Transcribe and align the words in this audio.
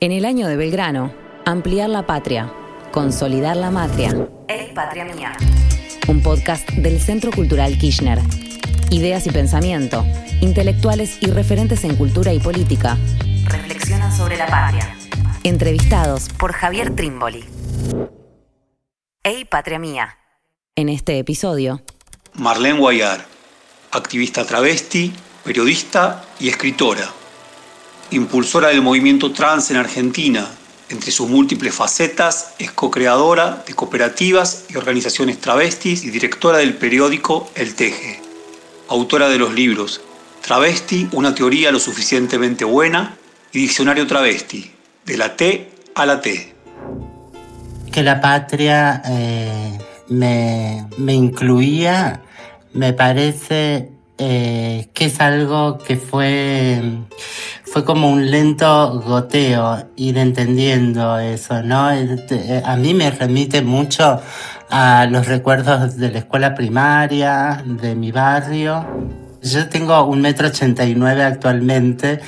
En 0.00 0.12
el 0.12 0.24
año 0.24 0.46
de 0.48 0.56
Belgrano, 0.56 1.12
ampliar 1.44 1.90
la 1.90 2.06
patria, 2.06 2.52
consolidar 2.90 3.56
la 3.56 3.70
matria. 3.70 4.28
Ey, 4.48 4.72
patria 4.74 5.04
mía. 5.04 5.32
Un 6.08 6.22
podcast 6.22 6.68
del 6.70 7.00
Centro 7.00 7.30
Cultural 7.30 7.76
Kirchner. 7.78 8.18
Ideas 8.90 9.26
y 9.26 9.30
pensamiento, 9.30 10.04
intelectuales 10.40 11.18
y 11.20 11.26
referentes 11.26 11.84
en 11.84 11.96
cultura 11.96 12.32
y 12.32 12.40
política. 12.40 12.96
Reflexionan 13.44 14.10
sobre 14.16 14.36
la 14.36 14.46
patria. 14.46 14.96
Entrevistados 15.44 16.28
Por 16.30 16.52
Javier 16.52 16.94
Trimboli. 16.96 17.44
Ey, 19.22 19.44
patria 19.44 19.78
mía. 19.78 20.16
en 20.76 20.88
este 20.88 21.18
episodio. 21.18 21.82
Marlene 22.34 22.78
Guayar, 22.78 23.26
activista 23.92 24.46
travesti, 24.46 25.12
periodista 25.44 26.24
y 26.38 26.48
escritora. 26.48 27.06
Impulsora 28.12 28.68
del 28.68 28.82
movimiento 28.82 29.32
trans 29.32 29.70
en 29.70 29.76
Argentina. 29.76 30.48
Entre 30.88 31.12
sus 31.12 31.28
múltiples 31.28 31.72
facetas, 31.72 32.54
es 32.58 32.72
co-creadora 32.72 33.62
de 33.64 33.74
cooperativas 33.74 34.64
y 34.68 34.76
organizaciones 34.76 35.40
travestis 35.40 36.04
y 36.04 36.10
directora 36.10 36.58
del 36.58 36.74
periódico 36.74 37.48
El 37.54 37.76
Teje. 37.76 38.20
Autora 38.88 39.28
de 39.28 39.38
los 39.38 39.54
libros 39.54 40.00
Travesti, 40.40 41.08
una 41.12 41.34
teoría 41.34 41.70
lo 41.70 41.78
suficientemente 41.78 42.64
buena 42.64 43.16
y 43.52 43.60
Diccionario 43.60 44.06
Travesti, 44.06 44.72
de 45.04 45.16
la 45.16 45.36
T 45.36 45.70
a 45.94 46.06
la 46.06 46.20
T. 46.20 46.54
que 47.92 48.02
la 48.02 48.20
patria 48.20 49.02
eh, 49.06 49.78
me, 50.08 50.86
me 50.96 51.14
incluía, 51.14 52.22
me 52.72 52.92
parece 52.92 53.92
eh, 54.22 54.90
que 54.92 55.06
es 55.06 55.18
algo 55.18 55.78
que 55.78 55.96
fue, 55.96 56.82
fue 57.64 57.86
como 57.86 58.10
un 58.10 58.30
lento 58.30 59.00
goteo, 59.00 59.88
ir 59.96 60.18
entendiendo 60.18 61.18
eso, 61.18 61.62
¿no? 61.62 61.88
A 61.88 62.76
mí 62.76 62.92
me 62.92 63.10
remite 63.10 63.62
mucho 63.62 64.20
a 64.68 65.06
los 65.10 65.26
recuerdos 65.26 65.96
de 65.96 66.10
la 66.10 66.18
escuela 66.18 66.54
primaria, 66.54 67.64
de 67.64 67.94
mi 67.94 68.12
barrio. 68.12 68.86
Yo 69.42 69.68
tengo 69.70 70.04
un 70.04 70.20
metro 70.20 70.48
ochenta 70.48 70.84
y 70.84 70.94
nueve 70.94 71.24
actualmente, 71.24 72.20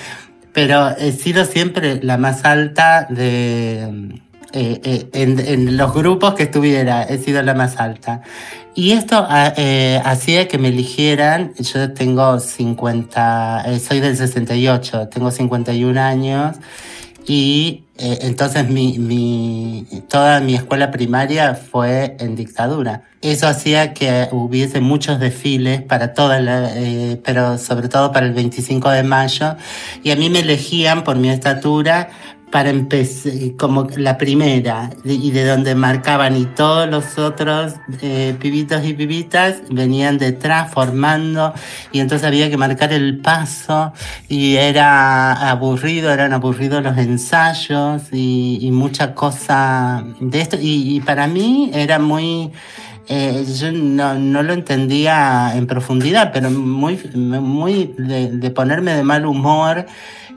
pero 0.54 0.96
he 0.96 1.12
sido 1.12 1.44
siempre 1.44 2.00
la 2.02 2.16
más 2.16 2.46
alta 2.46 3.06
de, 3.10 4.18
eh, 4.52 4.80
eh, 4.84 5.08
en, 5.12 5.38
en 5.38 5.76
los 5.76 5.92
grupos 5.94 6.34
que 6.34 6.44
estuviera, 6.44 7.02
he 7.04 7.18
sido 7.18 7.42
la 7.42 7.54
más 7.54 7.78
alta. 7.78 8.22
Y 8.74 8.92
esto 8.92 9.26
ah, 9.28 9.52
eh, 9.56 10.00
hacía 10.04 10.48
que 10.48 10.56
me 10.56 10.68
eligieran, 10.68 11.52
yo 11.58 11.92
tengo 11.92 12.40
50, 12.40 13.64
eh, 13.66 13.78
soy 13.78 14.00
del 14.00 14.16
68, 14.16 15.08
tengo 15.08 15.30
51 15.30 16.00
años 16.00 16.56
y 17.26 17.84
eh, 17.98 18.18
entonces 18.22 18.68
mi, 18.68 18.98
mi, 18.98 19.86
toda 20.08 20.40
mi 20.40 20.54
escuela 20.54 20.90
primaria 20.90 21.54
fue 21.54 22.16
en 22.18 22.34
dictadura. 22.34 23.02
Eso 23.20 23.46
hacía 23.46 23.92
que 23.92 24.28
hubiese 24.32 24.80
muchos 24.80 25.20
desfiles 25.20 25.82
para 25.82 26.14
toda 26.14 26.40
la, 26.40 26.70
eh, 26.74 27.20
pero 27.22 27.58
sobre 27.58 27.88
todo 27.88 28.10
para 28.10 28.26
el 28.26 28.32
25 28.32 28.90
de 28.90 29.02
mayo. 29.02 29.56
Y 30.02 30.10
a 30.10 30.16
mí 30.16 30.30
me 30.30 30.40
elegían 30.40 31.04
por 31.04 31.16
mi 31.16 31.28
estatura 31.28 32.08
para 32.52 32.68
empezar 32.68 33.32
como 33.58 33.88
la 33.96 34.18
primera 34.18 34.90
y 35.04 35.30
de 35.30 35.46
donde 35.46 35.74
marcaban 35.74 36.36
y 36.36 36.44
todos 36.44 36.88
los 36.88 37.18
otros 37.18 37.72
eh, 38.02 38.36
pibitos 38.38 38.84
y 38.84 38.92
pibitas 38.92 39.62
venían 39.70 40.18
detrás 40.18 40.70
formando 40.70 41.54
y 41.92 42.00
entonces 42.00 42.28
había 42.28 42.50
que 42.50 42.58
marcar 42.58 42.92
el 42.92 43.18
paso 43.20 43.94
y 44.28 44.56
era 44.56 45.32
aburrido, 45.50 46.12
eran 46.12 46.34
aburridos 46.34 46.82
los 46.82 46.98
ensayos 46.98 48.02
y, 48.12 48.58
y 48.60 48.70
mucha 48.70 49.14
cosa 49.14 50.04
de 50.20 50.40
esto 50.42 50.58
y, 50.60 50.96
y 50.96 51.00
para 51.00 51.26
mí 51.26 51.70
era 51.72 51.98
muy 51.98 52.52
eh, 53.08 53.46
yo 53.58 53.72
no, 53.72 54.14
no 54.14 54.42
lo 54.42 54.52
entendía 54.52 55.56
en 55.56 55.66
profundidad, 55.66 56.30
pero 56.32 56.50
muy, 56.50 57.00
muy 57.14 57.94
de, 57.96 58.30
de 58.30 58.50
ponerme 58.50 58.92
de 58.92 59.02
mal 59.02 59.24
humor 59.24 59.86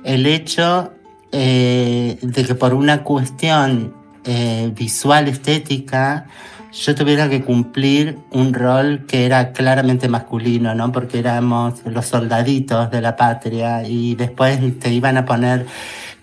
el 0.06 0.26
hecho 0.26 0.95
eh, 1.38 2.18
de 2.22 2.46
que 2.46 2.56
por 2.56 2.74
una 2.74 3.04
cuestión 3.04 3.94
eh, 4.24 4.72
visual, 4.74 5.28
estética, 5.28 6.28
yo 6.72 6.96
tuviera 6.96 7.30
que 7.30 7.44
cumplir 7.44 8.18
un 8.32 8.54
rol 8.54 9.06
que 9.06 9.26
era 9.26 9.52
claramente 9.52 10.08
masculino, 10.08 10.74
¿no? 10.76 10.94
Porque 10.94 11.20
éramos 11.20 11.82
los 11.86 12.06
soldaditos 12.06 12.90
de 12.90 13.02
la 13.02 13.18
patria 13.18 13.86
y 13.86 14.16
después 14.16 14.62
te 14.80 14.94
iban 14.94 15.18
a 15.18 15.26
poner 15.26 15.66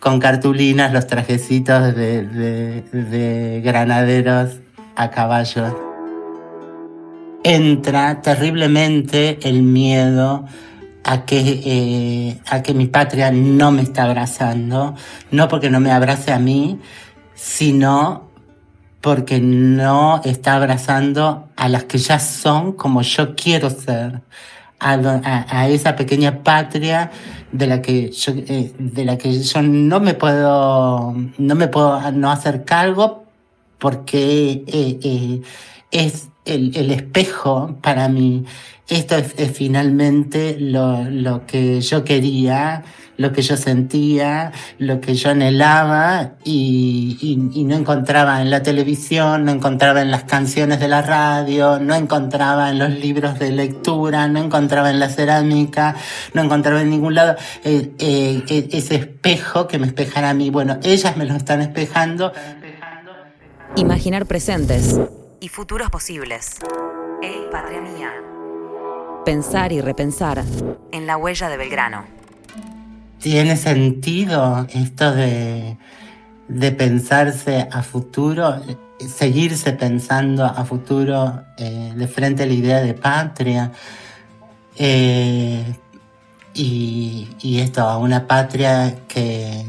con 0.01 0.19
cartulinas 0.19 0.95
los 0.95 1.07
trajecitos 1.07 1.95
de, 1.95 2.27
de, 2.27 2.83
de 2.91 3.61
granaderos 3.61 4.61
a 4.97 5.11
caballo. 5.11 5.79
Entra 7.45 8.23
terriblemente 8.23 9.39
el 9.43 9.63
miedo 9.63 10.47
a 11.05 11.25
que, 11.25 11.61
eh, 11.65 12.41
a 12.49 12.63
que 12.63 12.75
mi 12.75 12.87
patria 12.87 13.31
no 13.31 13.73
me 13.73 13.83
está 13.83 14.05
abrazando, 14.05 14.95
no 15.31 15.49
porque 15.49 15.71
no 15.71 15.81
me 15.81 15.93
abrace 15.93 16.33
a 16.33 16.39
mí, 16.39 16.79
sino 17.35 18.31
porque 19.01 19.41
no 19.41 20.21
está 20.25 20.55
abrazando 20.55 21.49
a 21.57 21.69
las 21.69 21.85
que 21.85 21.99
ya 21.99 22.19
son 22.19 22.73
como 22.73 23.03
yo 23.03 23.35
quiero 23.35 23.69
ser, 23.69 24.23
a, 24.79 25.69
esa 25.69 25.95
pequeña 25.97 26.43
patria 26.43 27.11
de 27.53 27.67
la 27.67 27.83
que 27.83 28.11
yo, 28.11 28.33
eh, 28.37 28.73
de 28.79 29.05
la 29.05 29.17
que 29.17 29.41
yo 29.41 29.63
no 29.63 30.01
me 30.01 30.15
puedo, 30.15 31.15
no 31.39 31.55
me 31.55 31.69
puedo 31.69 32.11
no 32.13 32.31
hacer 32.31 32.65
cargo 32.65 33.25
porque 33.79 34.65
eh, 34.67 34.99
eh, 35.03 35.43
es 35.91 36.29
el, 36.45 36.77
el 36.77 36.91
espejo 36.91 37.77
para 37.81 38.09
mí. 38.09 38.45
Esto 38.89 39.17
es, 39.17 39.33
finalmente 39.53 40.57
lo, 40.59 41.05
lo 41.05 41.47
que 41.47 41.81
yo 41.81 42.05
quería, 42.05 42.83
lo 43.17 43.33
que 43.33 43.41
yo 43.41 43.57
sentía, 43.57 44.53
lo 44.79 45.01
que 45.01 45.15
yo 45.15 45.31
anhelaba 45.31 46.33
y, 46.45 47.17
y- 47.55 47.65
no 47.65 47.77
encontraba 47.77 48.43
en 48.43 48.51
la 48.51 48.63
televisión, 48.63 49.45
no 49.45 49.53
encontraba 49.53 50.03
en 50.03 50.11
las 50.11 50.25
canciones 50.25 50.81
de 50.81 50.89
la 50.89 51.01
radio, 51.01 51.79
no 51.79 51.95
encontraba 51.95 52.71
en 52.71 52.81
los 52.81 52.91
libros 52.91 53.39
de 53.39 53.53
lectura, 53.53 54.29
no 54.29 54.43
encontraba 54.43 54.91
en 54.91 54.99
la 54.99 55.09
cerámica, 55.09 55.95
no 56.35 56.43
encontraba 56.43 56.83
en 56.83 56.91
ningún 56.91 57.15
lado 57.15 57.37
eh, 57.65 57.93
eh, 57.99 58.43
eh, 58.49 58.69
ese 58.73 58.97
espejo 58.97 59.69
que 59.69 59.79
me 59.79 59.87
espejara 59.87 60.31
a 60.31 60.35
mí. 60.35 60.51
Bueno, 60.51 60.79
ellas 60.83 61.17
me 61.17 61.25
lo 61.25 61.35
están 61.37 61.63
espejando. 61.63 62.33
Imaginar 63.77 64.27
presentes, 64.27 64.99
Y 65.43 65.49
futuros 65.49 65.91
posibles. 65.91 66.61
Ey, 67.21 67.49
patria 67.51 67.81
mía. 67.81 68.13
pensar 69.25 69.73
y 69.73 69.81
repensar. 69.81 70.45
En 70.93 71.07
la 71.09 71.17
huella 71.17 71.49
de 71.49 71.57
Belgrano. 71.57 72.05
¿Tiene 73.19 73.57
sentido 73.57 74.65
esto 74.73 75.13
de, 75.13 75.77
de 76.47 76.71
pensarse 76.71 77.69
a 77.73 77.83
futuro, 77.83 78.55
seguirse 79.01 79.73
pensando 79.73 80.45
a 80.45 80.65
futuro 80.65 81.43
eh, 81.59 81.93
de 81.97 82.07
frente 82.07 82.45
a 82.45 82.47
la 82.47 82.53
idea 82.53 82.81
de 82.81 82.95
patria? 82.95 83.73
Eh, 84.77 85.75
y, 86.55 87.29
y 87.41 87.59
esto, 87.59 87.83
a 87.83 87.99
una 87.99 88.29
patria 88.29 88.95
que, 89.09 89.67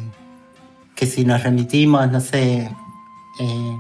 que 0.94 1.08
si 1.08 1.26
nos 1.26 1.42
remitimos, 1.42 2.12
no 2.12 2.20
sé, 2.20 2.70
eh, 3.40 3.78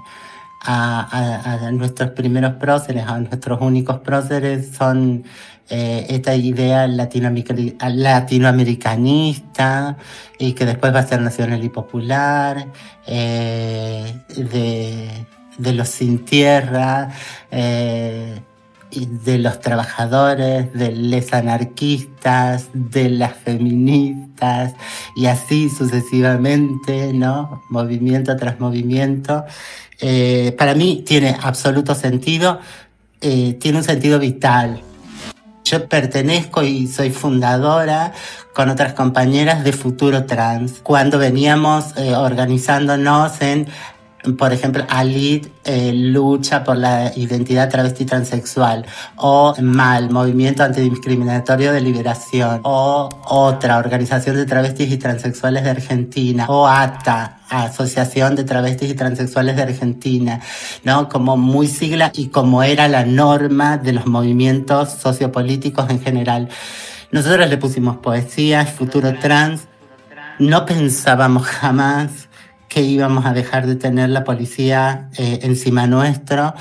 a, 0.63 1.01
a- 1.01 1.68
a 1.68 1.72
nuestros 1.72 2.12
primeros 2.12 2.53
próceres, 2.53 3.06
a 3.07 3.19
nuestros 3.19 3.59
únicos 3.62 4.00
próceres, 4.00 4.69
son 4.78 5.24
eh, 5.69 6.06
esta 6.09 6.35
idea 6.35 6.88
latinoameric- 6.88 7.75
latinoamericanista 7.94 9.97
y 10.40 10.53
que 10.53 10.66
después 10.66 10.94
va 10.94 11.00
a 11.00 11.07
ser 11.07 11.22
nacional 11.22 11.63
y 11.63 11.69
popular, 11.69 12.68
eh, 13.07 14.13
de, 14.36 15.25
de 15.57 15.74
los 15.74 15.89
sin 15.89 16.25
tierra, 16.25 17.09
eh, 17.51 18.42
de 19.00 19.38
los 19.38 19.60
trabajadores, 19.60 20.72
de 20.74 20.92
los 20.92 21.34
anarquistas, 21.34 22.69
de 22.74 23.10
las 23.10 23.34
feministas 23.34 24.74
y 25.16 25.25
así 25.25 25.69
sucesivamente, 25.69 27.13
¿no? 27.13 27.63
Movimiento 27.69 28.36
tras 28.38 28.60
movimiento. 28.60 29.45
Eh, 30.00 30.56
para 30.57 30.75
mí 30.75 31.04
tiene 31.06 31.36
absoluto 31.42 31.95
sentido, 31.95 32.60
eh, 33.22 33.54
tiene 33.60 33.80
un 33.80 33.84
sentido 33.84 34.19
vital. 34.19 34.81
Yo 35.63 35.88
pertenezco 35.88 36.62
y 36.62 36.88
soy 36.88 37.10
fundadora 37.10 38.12
con 38.54 38.69
otras 38.69 38.94
compañeras 38.94 39.63
de 39.63 39.72
Futuro 39.72 40.25
Trans, 40.25 40.81
cuando 40.84 41.18
veníamos 41.18 41.98
eh, 41.98 42.13
organizándonos 42.16 43.42
en 43.42 43.68
por 44.37 44.53
ejemplo, 44.53 44.85
Alit 44.87 45.47
eh, 45.65 45.91
lucha 45.93 46.63
por 46.63 46.77
la 46.77 47.11
identidad 47.15 47.69
travesti 47.69 48.05
transexual, 48.05 48.85
o 49.17 49.53
MAL, 49.61 50.11
Movimiento 50.11 50.63
Antidiscriminatorio 50.63 51.73
de 51.73 51.81
Liberación, 51.81 52.61
o 52.63 53.09
otra 53.25 53.77
organización 53.77 54.37
de 54.37 54.45
travestis 54.45 54.91
y 54.91 54.97
transexuales 54.97 55.63
de 55.63 55.71
Argentina, 55.71 56.45
o 56.47 56.67
ATA, 56.67 57.39
Asociación 57.49 58.35
de 58.35 58.45
Travestis 58.45 58.91
y 58.91 58.95
Transexuales 58.95 59.57
de 59.57 59.63
Argentina, 59.63 60.41
¿no? 60.83 61.09
Como 61.09 61.37
muy 61.37 61.67
sigla 61.67 62.11
y 62.15 62.27
como 62.27 62.63
era 62.63 62.87
la 62.87 63.05
norma 63.05 63.77
de 63.77 63.93
los 63.93 64.07
movimientos 64.07 64.89
sociopolíticos 64.93 65.89
en 65.89 66.01
general. 66.01 66.49
Nosotros 67.11 67.47
le 67.49 67.57
pusimos 67.57 67.97
poesía, 67.97 68.65
futuro 68.65 69.13
trans, 69.19 69.67
no 70.39 70.65
pensábamos 70.65 71.45
jamás 71.45 72.29
que 72.73 72.81
íbamos 72.81 73.27
a 73.27 73.33
dejar 73.33 73.67
de 73.67 73.75
tener 73.75 74.09
la 74.09 74.23
policía 74.23 75.09
eh, 75.19 75.41
encima 75.43 75.85
nuestro, 75.85 76.55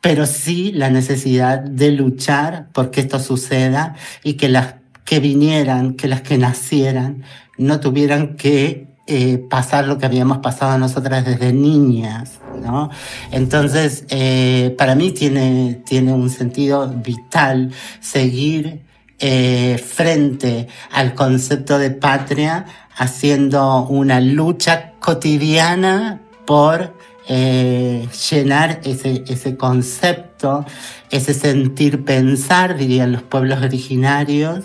pero 0.00 0.24
sí 0.24 0.70
la 0.70 0.90
necesidad 0.90 1.58
de 1.58 1.90
luchar 1.90 2.68
porque 2.72 3.00
esto 3.00 3.18
suceda 3.18 3.96
y 4.22 4.34
que 4.34 4.48
las 4.48 4.76
que 5.04 5.18
vinieran, 5.18 5.94
que 5.94 6.06
las 6.06 6.22
que 6.22 6.38
nacieran, 6.38 7.24
no 7.58 7.80
tuvieran 7.80 8.36
que 8.36 8.86
eh, 9.08 9.38
pasar 9.50 9.88
lo 9.88 9.98
que 9.98 10.06
habíamos 10.06 10.38
pasado 10.38 10.78
nosotras 10.78 11.24
desde 11.24 11.52
niñas, 11.52 12.38
¿no? 12.62 12.90
Entonces, 13.32 14.04
eh, 14.08 14.72
para 14.78 14.94
mí 14.94 15.10
tiene, 15.10 15.82
tiene 15.84 16.12
un 16.12 16.30
sentido 16.30 16.88
vital 16.88 17.72
seguir 17.98 18.84
eh, 19.18 19.82
frente 19.84 20.68
al 20.90 21.14
concepto 21.14 21.78
de 21.78 21.90
patria 21.90 22.66
haciendo 22.96 23.86
una 23.88 24.20
lucha 24.20 24.92
cotidiana 25.00 26.20
por 26.44 26.94
eh, 27.28 28.08
llenar 28.30 28.80
ese, 28.84 29.24
ese 29.26 29.56
concepto, 29.56 30.64
ese 31.10 31.34
sentir 31.34 32.04
pensar, 32.04 32.76
dirían 32.76 33.12
los 33.12 33.22
pueblos 33.22 33.62
originarios, 33.62 34.64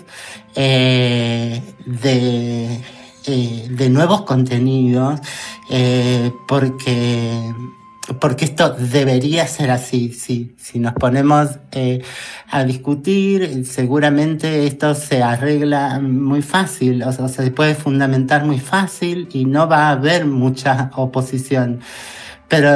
eh, 0.54 1.60
de, 1.86 2.80
eh, 3.26 3.66
de 3.68 3.90
nuevos 3.90 4.22
contenidos, 4.22 5.20
eh, 5.70 6.30
porque 6.46 7.54
porque 8.20 8.44
esto 8.44 8.70
debería 8.70 9.46
ser 9.46 9.70
así, 9.70 10.12
sí. 10.12 10.54
Si 10.58 10.78
nos 10.78 10.94
ponemos 10.94 11.50
eh, 11.72 12.02
a 12.50 12.64
discutir, 12.64 13.64
seguramente 13.64 14.66
esto 14.66 14.94
se 14.94 15.22
arregla 15.22 16.00
muy 16.00 16.42
fácil, 16.42 17.02
o 17.04 17.12
sea, 17.12 17.28
se 17.28 17.50
puede 17.50 17.74
fundamentar 17.74 18.44
muy 18.44 18.58
fácil 18.58 19.28
y 19.32 19.44
no 19.44 19.68
va 19.68 19.88
a 19.88 19.90
haber 19.92 20.26
mucha 20.26 20.90
oposición. 20.96 21.80
Pero 22.52 22.68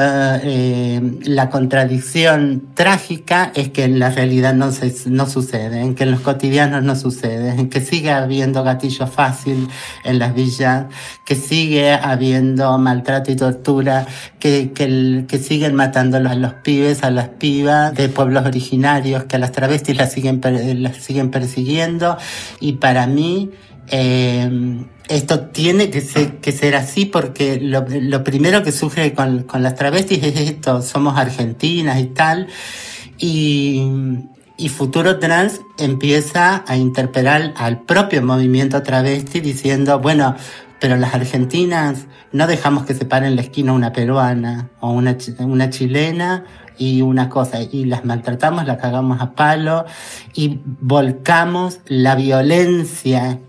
eh, 0.43 1.03
la 1.25 1.51
contradicción 1.51 2.69
trágica 2.73 3.53
es 3.55 3.69
que 3.69 3.85
en 3.85 3.99
la 3.99 4.09
realidad 4.09 4.55
no, 4.55 4.73
se, 4.73 4.91
no 5.11 5.29
sucede, 5.29 5.83
en 5.83 5.95
que 5.95 6.05
en 6.05 6.13
los 6.13 6.21
cotidianos 6.21 6.83
no 6.83 6.97
sucede, 6.97 7.51
en 7.51 7.69
que 7.69 7.83
sigue 7.83 8.11
habiendo 8.11 8.65
gatillo 8.65 9.07
fácil 9.07 9.69
en 10.03 10.19
las 10.19 10.35
villas, 10.35 10.87
que 11.27 11.35
sigue 11.35 11.93
habiendo 11.93 12.79
maltrato 12.79 13.31
y 13.31 13.37
tortura, 13.37 14.07
que, 14.39 14.73
que, 14.73 15.27
que 15.29 15.39
siguen 15.39 15.75
matando 15.75 16.17
a 16.17 16.21
los 16.21 16.55
pibes, 16.55 17.03
a 17.03 17.11
las 17.11 17.29
pibas 17.29 17.95
de 17.95 18.09
pueblos 18.09 18.47
originarios, 18.47 19.25
que 19.25 19.37
a 19.37 19.39
las 19.39 19.53
travestis 19.53 19.95
las 19.99 20.11
siguen, 20.11 20.41
las 20.83 20.97
siguen 20.97 21.31
persiguiendo. 21.31 22.17
Y 22.61 22.73
para 22.79 23.07
mí, 23.07 23.51
eh, 23.89 24.87
esto 25.09 25.41
tiene 25.41 25.91
que 25.91 26.01
ser, 26.01 26.75
así 26.75 27.05
porque 27.07 27.61
lo, 27.61 28.25
primero 28.25 28.63
que 28.63 28.73
sufre 28.73 29.15
con, 29.15 29.47
las 29.59 29.75
travestis 29.75 30.23
es 30.23 30.41
esto, 30.41 30.83
somos 30.83 31.17
argentinas 31.17 32.01
y 32.01 32.07
tal, 32.07 32.49
y, 33.19 33.83
y 34.57 34.69
Futuro 34.69 35.19
Trans 35.19 35.61
empieza 35.79 36.65
a 36.67 36.77
interpelar 36.77 37.55
al 37.57 37.83
propio 37.83 38.23
movimiento 38.23 38.83
travesti 38.83 39.41
diciendo, 39.41 40.01
bueno, 40.01 40.35
pero 40.81 40.97
las 40.97 41.15
argentinas 41.15 42.07
no 42.33 42.47
dejamos 42.47 42.85
que 42.85 42.95
se 42.95 43.05
pare 43.05 43.27
en 43.27 43.37
la 43.37 43.43
esquina 43.43 43.73
una 43.73 43.93
peruana 43.93 44.71
o 44.81 44.91
una, 44.91 45.17
una 45.39 45.71
chilena 45.71 46.45
y 46.79 47.01
una 47.01 47.29
cosa, 47.31 47.63
y 47.63 47.87
las 47.87 48.05
maltratamos, 48.05 48.67
las 48.67 48.79
cagamos 48.79 49.21
a 49.21 49.33
palo 49.33 49.87
y 50.35 50.61
volcamos 50.65 51.81
la 51.87 52.15
violencia 52.15 53.41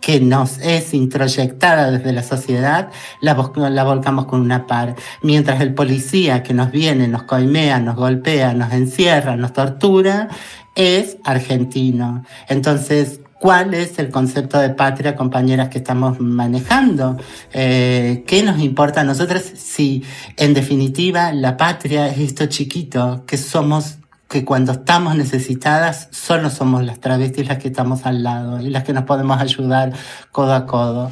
que 0.00 0.20
nos 0.20 0.58
es 0.58 0.94
introyectada 0.94 1.90
desde 1.90 2.12
la 2.12 2.22
sociedad, 2.22 2.90
la, 3.20 3.34
volcamos 3.34 4.26
con 4.26 4.40
una 4.40 4.66
par. 4.66 4.96
Mientras 5.22 5.60
el 5.60 5.74
policía 5.74 6.42
que 6.42 6.54
nos 6.54 6.70
viene, 6.70 7.08
nos 7.08 7.24
coimea, 7.24 7.80
nos 7.80 7.96
golpea, 7.96 8.54
nos 8.54 8.72
encierra, 8.72 9.36
nos 9.36 9.52
tortura, 9.52 10.28
es 10.74 11.18
argentino. 11.24 12.24
Entonces, 12.48 13.20
¿cuál 13.38 13.74
es 13.74 13.98
el 13.98 14.10
concepto 14.10 14.58
de 14.58 14.70
patria, 14.70 15.16
compañeras, 15.16 15.68
que 15.68 15.78
estamos 15.78 16.20
manejando? 16.20 17.18
Eh, 17.52 18.24
¿Qué 18.26 18.42
nos 18.42 18.60
importa 18.60 19.02
a 19.02 19.04
nosotros 19.04 19.42
si, 19.54 20.02
en 20.36 20.54
definitiva, 20.54 21.32
la 21.32 21.56
patria 21.56 22.08
es 22.08 22.18
esto 22.18 22.46
chiquito, 22.46 23.24
que 23.26 23.36
somos 23.36 23.99
que 24.30 24.44
cuando 24.44 24.70
estamos 24.70 25.16
necesitadas 25.16 26.06
solo 26.12 26.50
somos 26.50 26.84
las 26.84 27.00
travestis 27.00 27.48
las 27.48 27.58
que 27.58 27.66
estamos 27.66 28.06
al 28.06 28.22
lado 28.22 28.60
y 28.60 28.70
las 28.70 28.84
que 28.84 28.92
nos 28.92 29.02
podemos 29.02 29.40
ayudar 29.42 29.92
codo 30.30 30.54
a 30.54 30.66
codo. 30.66 31.10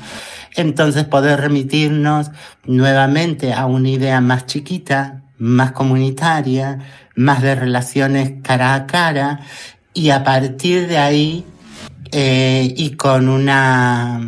Entonces 0.55 1.05
poder 1.05 1.41
remitirnos 1.41 2.31
nuevamente 2.65 3.53
a 3.53 3.67
una 3.67 3.89
idea 3.89 4.21
más 4.21 4.47
chiquita, 4.47 5.25
más 5.37 5.73
comunitaria, 5.73 6.79
más 7.17 7.43
de 7.43 7.57
relaciones 7.57 8.35
cara 8.43 8.75
a 8.75 8.87
cara 8.87 9.41
y 9.93 10.11
a 10.11 10.23
partir 10.23 10.87
de 10.87 10.99
ahí 10.99 11.45
eh, 12.13 12.73
y 12.77 12.91
con 12.91 13.29
una 13.29 14.21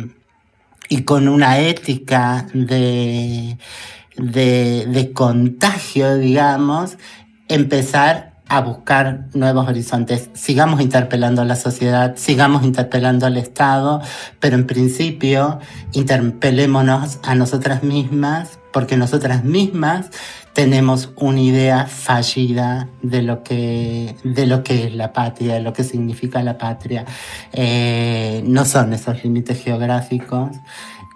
y 0.89 1.03
con 1.03 1.29
una 1.29 1.59
ética 1.59 2.45
de, 2.53 3.57
de, 4.17 4.85
de 4.85 5.13
contagio, 5.13 6.17
digamos, 6.17 6.97
empezar 7.47 8.30
a 8.51 8.59
buscar 8.59 9.27
nuevos 9.33 9.65
horizontes. 9.69 10.29
Sigamos 10.33 10.81
interpelando 10.81 11.41
a 11.41 11.45
la 11.45 11.55
sociedad, 11.55 12.17
sigamos 12.17 12.65
interpelando 12.65 13.25
al 13.25 13.37
Estado, 13.37 14.01
pero 14.41 14.57
en 14.57 14.67
principio 14.67 15.59
interpelémonos 15.93 17.19
a 17.23 17.33
nosotras 17.33 17.81
mismas, 17.81 18.59
porque 18.73 18.97
nosotras 18.97 19.45
mismas 19.45 20.09
tenemos 20.51 21.13
una 21.15 21.39
idea 21.39 21.85
fallida 21.85 22.89
de 23.01 23.21
lo 23.21 23.41
que, 23.41 24.17
de 24.25 24.45
lo 24.45 24.65
que 24.65 24.87
es 24.87 24.95
la 24.95 25.13
patria, 25.13 25.53
de 25.53 25.61
lo 25.61 25.71
que 25.71 25.85
significa 25.85 26.43
la 26.43 26.57
patria. 26.57 27.05
Eh, 27.53 28.43
no 28.45 28.65
son 28.65 28.91
esos 28.91 29.23
límites 29.23 29.63
geográficos. 29.63 30.49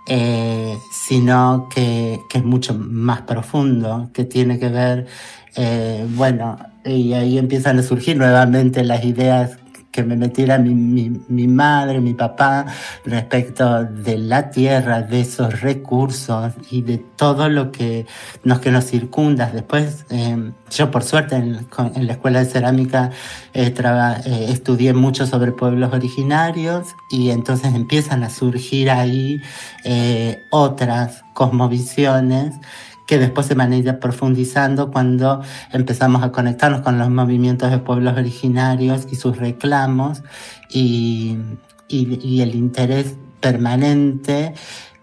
Eh, 0.07 0.77
sino 0.91 1.67
que, 1.73 2.19
que, 2.29 2.37
es 2.37 2.43
mucho 2.43 2.75
más 2.75 3.21
profundo, 3.21 4.11
que 4.13 4.23
tiene 4.23 4.59
que 4.59 4.69
ver, 4.69 5.07
eh, 5.55 6.05
bueno, 6.09 6.57
y 6.85 7.13
ahí 7.13 7.37
empiezan 7.37 7.79
a 7.79 7.83
surgir 7.83 8.17
nuevamente 8.17 8.83
las 8.83 9.03
ideas 9.03 9.57
que 9.95 10.03
me 10.03 10.17
metiera 10.17 10.57
mi, 10.57 10.75
mi, 10.75 11.21
mi, 11.29 11.47
madre, 11.47 12.01
mi 12.01 12.13
papá, 12.13 12.65
respecto 13.05 13.85
de 13.85 14.17
la 14.17 14.49
tierra, 14.49 15.01
de 15.01 15.21
esos 15.21 15.61
recursos 15.61 16.51
y 16.69 16.81
de 16.81 16.97
todo 16.97 17.47
lo 17.47 17.71
que 17.71 18.05
nos, 18.43 18.59
que 18.59 18.71
nos 18.71 18.83
circunda. 18.83 19.49
Después, 19.53 20.05
eh, 20.09 20.51
yo 20.69 20.91
por 20.91 21.03
suerte 21.03 21.37
en, 21.37 21.65
en, 21.95 22.07
la 22.07 22.13
escuela 22.13 22.39
de 22.39 22.45
cerámica 22.45 23.11
eh, 23.53 23.73
eh, 23.73 24.45
estudié 24.49 24.93
mucho 24.93 25.25
sobre 25.25 25.53
pueblos 25.53 25.93
originarios 25.93 26.87
y 27.09 27.29
entonces 27.29 27.73
empiezan 27.73 28.23
a 28.23 28.29
surgir 28.29 28.91
ahí 28.91 29.41
eh, 29.85 30.43
otras 30.51 31.23
cosmovisiones 31.33 32.53
que 33.05 33.19
después 33.19 33.45
se 33.45 33.53
van 33.53 33.71
a 33.71 33.77
ir 33.77 33.99
profundizando 33.99 34.91
cuando 34.91 35.41
empezamos 35.71 36.23
a 36.23 36.31
conectarnos 36.31 36.81
con 36.81 36.97
los 36.97 37.09
movimientos 37.09 37.71
de 37.71 37.79
pueblos 37.79 38.17
originarios 38.17 39.07
y 39.11 39.15
sus 39.15 39.37
reclamos 39.37 40.23
y, 40.69 41.37
y, 41.87 42.41
el 42.41 42.55
interés 42.55 43.15
permanente 43.39 44.53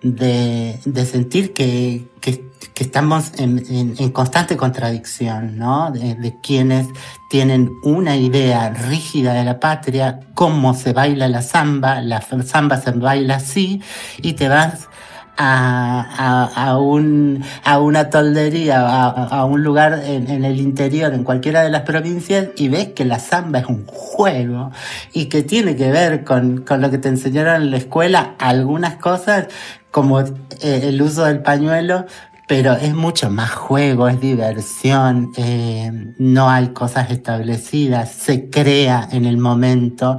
de, 0.03 0.81
de 0.85 1.07
sentir 1.07 1.53
que, 1.53 2.09
que, 2.21 2.51
estamos 2.83 3.31
en, 3.39 3.65
en, 3.71 3.95
en, 3.97 4.11
constante 4.11 4.57
contradicción, 4.57 5.57
¿no? 5.57 5.93
De, 5.93 6.17
de, 6.17 6.35
quienes 6.43 6.89
tienen 7.31 7.71
una 7.85 8.17
idea 8.17 8.71
rígida 8.71 9.35
de 9.35 9.45
la 9.45 9.61
patria, 9.61 10.19
cómo 10.35 10.75
se 10.75 10.93
baila 10.93 11.29
la 11.29 11.43
samba, 11.43 12.01
la 12.01 12.21
samba 12.21 12.81
se 12.81 12.91
baila 12.91 13.37
así, 13.37 13.81
y 14.21 14.33
te 14.33 14.49
vas 14.49 14.89
a, 15.37 16.07
a, 16.19 16.67
a, 16.67 16.79
un, 16.79 17.43
a 17.65 17.79
una 17.81 18.11
toldería, 18.11 18.81
a, 18.81 19.09
a 19.09 19.45
un 19.45 19.63
lugar 19.63 20.03
en, 20.05 20.31
en, 20.31 20.45
el 20.45 20.61
interior, 20.61 21.13
en 21.15 21.25
cualquiera 21.25 21.63
de 21.63 21.71
las 21.71 21.83
provincias, 21.83 22.49
y 22.57 22.69
ves 22.69 22.89
que 22.89 23.05
la 23.05 23.19
samba 23.19 23.61
es 23.61 23.67
un 23.67 23.87
juego 23.87 24.71
y 25.13 25.27
que 25.27 25.43
tiene 25.43 25.77
que 25.77 25.91
ver 25.91 26.25
con, 26.25 26.63
con 26.63 26.81
lo 26.81 26.91
que 26.91 26.99
te 26.99 27.09
enseñaron 27.09 27.63
en 27.63 27.71
la 27.71 27.79
escuela, 27.79 28.35
algunas 28.39 28.97
cosas, 28.97 29.47
como 29.91 30.21
eh, 30.21 30.27
el 30.61 31.01
uso 31.01 31.25
del 31.25 31.41
pañuelo, 31.41 32.07
pero 32.49 32.73
es 32.75 32.95
mucho 32.95 33.31
más 33.31 33.51
juego, 33.51 34.09
es 34.09 34.21
diversión, 34.21 35.33
eh, 35.37 35.91
no 36.19 36.51
hay 36.51 36.69
cosas 36.69 37.11
establecidas, 37.11 38.11
se 38.11 38.51
crea 38.51 39.09
en 39.11 39.25
el 39.25 39.39
momento 39.39 40.19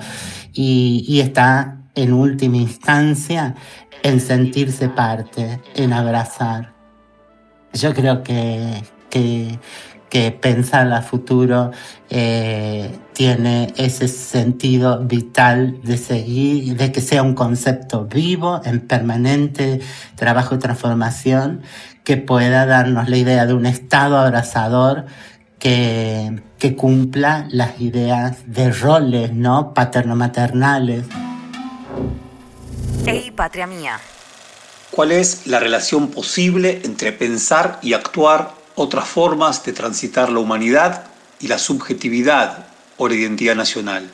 y, 0.51 1.05
y 1.07 1.19
está 1.19 1.82
en 1.95 2.13
última 2.13 2.57
instancia 2.57 3.55
en 4.03 4.19
sentirse 4.19 4.89
parte, 4.89 5.59
en 5.75 5.93
abrazar. 5.93 6.73
Yo 7.73 7.93
creo 7.93 8.21
que, 8.21 8.83
que, 9.09 9.59
que 10.09 10.31
pensar 10.31 10.91
a 10.91 11.01
futuro 11.01 11.71
eh, 12.09 12.99
tiene 13.13 13.73
ese 13.77 14.07
sentido 14.07 14.99
vital 14.99 15.79
de 15.81 15.97
seguir, 15.97 16.75
de 16.75 16.91
que 16.91 17.01
sea 17.01 17.23
un 17.23 17.33
concepto 17.33 18.05
vivo, 18.05 18.61
en 18.63 18.81
permanente 18.81 19.79
trabajo 20.15 20.55
y 20.55 20.59
transformación, 20.59 21.61
que 22.03 22.17
pueda 22.17 22.65
darnos 22.65 23.09
la 23.09 23.17
idea 23.17 23.45
de 23.45 23.53
un 23.53 23.65
Estado 23.65 24.19
abrazador 24.19 25.05
que, 25.57 26.43
que 26.59 26.75
cumpla 26.75 27.47
las 27.49 27.79
ideas 27.79 28.43
de 28.45 28.71
roles, 28.71 29.33
¿no? 29.33 29.73
Paterno-maternales. 29.73 31.05
Ey, 33.05 33.31
patria 33.31 33.67
mía. 33.67 33.99
¿Cuál 34.91 35.11
es 35.11 35.47
la 35.47 35.59
relación 35.59 36.09
posible 36.09 36.81
entre 36.83 37.11
pensar 37.11 37.79
y 37.81 37.93
actuar 37.93 38.53
otras 38.75 39.07
formas 39.07 39.63
de 39.65 39.73
transitar 39.73 40.29
la 40.29 40.39
humanidad 40.39 41.05
y 41.39 41.47
la 41.47 41.57
subjetividad 41.57 42.67
o 42.97 43.07
la 43.07 43.15
identidad 43.15 43.55
nacional? 43.55 44.09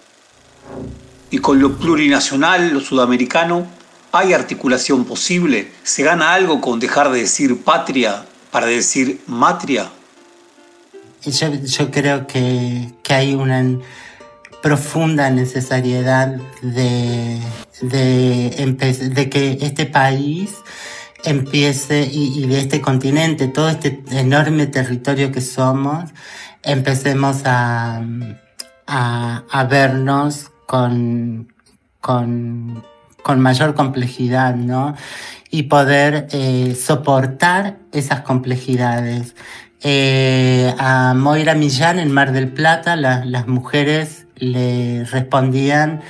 Y 1.32 1.40
con 1.40 1.60
lo 1.60 1.78
plurinacional, 1.78 2.70
lo 2.70 2.80
sudamericano, 2.80 3.68
¿Hay 4.12 4.34
articulación 4.34 5.06
posible? 5.06 5.72
¿Se 5.84 6.02
gana 6.02 6.34
algo 6.34 6.62
con 6.62 6.80
dejar 6.80 7.12
de 7.12 7.20
decir 7.20 7.64
patria 7.64 8.26
para 8.50 8.66
decir 8.66 9.22
matria? 9.28 9.92
Yo, 11.24 11.92
creo 11.92 12.26
que, 12.26 12.92
hay 13.10 13.36
una 13.36 13.64
profunda 14.62 15.30
necesariedad 15.30 16.36
de, 16.62 17.40
de, 17.82 19.30
que 19.30 19.58
este 19.62 19.86
país 19.86 20.56
empiece 21.24 22.10
y, 22.12 22.48
de 22.48 22.60
este 22.60 22.82
continente, 22.82 23.48
todo 23.48 23.70
este 23.70 24.04
enorme 24.12 24.68
territorio 24.68 25.32
que 25.32 25.42
somos, 25.42 26.10
empecemos 26.64 27.42
a, 27.46 28.02
a, 28.88 29.64
vernos 29.70 30.52
con, 30.66 31.54
con 32.02 32.84
con 33.24 33.40
mayor 33.40 33.76
complejidad, 33.76 34.56
¿no? 34.56 34.96
Y 35.50 35.64
poder 35.64 36.28
eh, 36.32 36.76
soportar 36.76 37.78
esas 37.92 38.22
complejidades. 38.22 39.36
Eh, 39.82 40.74
a 40.78 41.14
Moira 41.14 41.56
Millán 41.56 42.00
en 42.00 42.12
Mar 42.12 42.32
del 42.32 42.50
Plata, 42.50 42.96
las 42.96 43.48
mujeres 43.48 44.26
le 44.40 45.06
respondían 45.06 46.02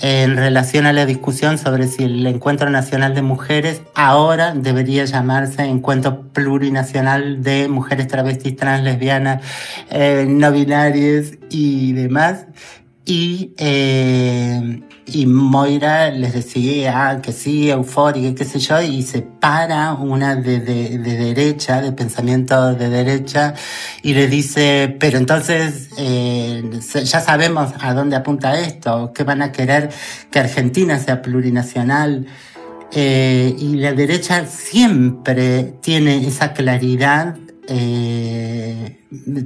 en 0.00 0.36
relación 0.36 0.86
a 0.86 0.92
la 0.92 1.06
discusión 1.06 1.58
sobre 1.58 1.86
si 1.88 2.04
el 2.04 2.26
Encuentro 2.26 2.70
Nacional 2.70 3.14
de 3.14 3.22
Mujeres 3.22 3.82
ahora 3.94 4.54
debería 4.54 5.04
llamarse 5.04 5.64
Encuentro 5.64 6.22
Plurinacional 6.32 7.42
de 7.42 7.68
Mujeres 7.68 8.08
Travestis, 8.08 8.56
Trans, 8.56 8.84
Lesbianas, 8.84 9.42
eh, 9.90 10.26
No 10.28 10.52
Binarias 10.52 11.32
y 11.50 11.92
demás. 11.92 12.46
Y, 13.04 13.52
eh, 13.58 14.80
y 15.06 15.26
Moira 15.26 16.10
les 16.10 16.34
decía 16.34 17.20
que 17.20 17.32
sí, 17.32 17.68
eufórica, 17.68 18.34
qué 18.36 18.44
sé 18.44 18.60
yo, 18.60 18.80
y 18.80 19.02
se 19.02 19.22
para 19.22 19.94
una 19.94 20.36
de, 20.36 20.60
de, 20.60 20.98
de, 20.98 21.16
derecha, 21.16 21.80
de 21.80 21.90
pensamiento 21.90 22.74
de 22.74 22.88
derecha, 22.88 23.54
y 24.02 24.14
le 24.14 24.28
dice, 24.28 24.96
pero 25.00 25.18
entonces 25.18 25.90
eh, 25.98 26.62
ya 27.04 27.20
sabemos 27.20 27.72
a 27.80 27.92
dónde 27.92 28.14
apunta 28.14 28.56
esto, 28.58 29.12
que 29.12 29.24
van 29.24 29.42
a 29.42 29.50
querer 29.50 29.90
que 30.30 30.38
Argentina 30.38 30.98
sea 30.98 31.22
plurinacional. 31.22 32.26
Eh, 32.94 33.56
y 33.58 33.76
la 33.76 33.94
derecha 33.94 34.44
siempre 34.44 35.74
tiene 35.80 36.26
esa 36.26 36.52
claridad 36.52 37.36
eh, 37.68 38.98